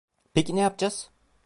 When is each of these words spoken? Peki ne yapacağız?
Peki 0.33 0.55
ne 0.55 0.59
yapacağız? 0.59 1.09